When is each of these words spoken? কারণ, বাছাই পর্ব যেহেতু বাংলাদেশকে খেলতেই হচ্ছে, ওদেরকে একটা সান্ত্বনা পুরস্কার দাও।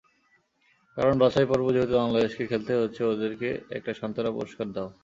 কারণ, 0.97 1.13
বাছাই 1.19 1.45
পর্ব 1.45 1.65
যেহেতু 1.75 1.93
বাংলাদেশকে 1.95 2.43
খেলতেই 2.47 2.81
হচ্ছে, 2.83 3.01
ওদেরকে 3.05 3.47
একটা 3.77 3.91
সান্ত্বনা 3.99 4.31
পুরস্কার 4.31 4.67
দাও। 4.75 4.89